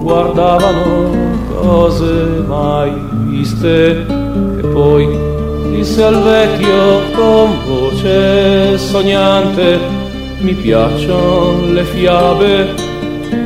guardavano 0.00 1.10
cose 1.60 2.44
mai 2.46 2.92
viste. 3.28 4.06
E 4.58 4.66
poi 4.72 5.08
disse 5.70 6.02
al 6.02 6.22
vecchio 6.22 7.00
con 7.14 7.50
voce 7.66 8.78
sognante, 8.78 9.78
mi 10.40 10.52
piacciono 10.54 11.72
le 11.72 11.84
fiabe, 11.84 12.74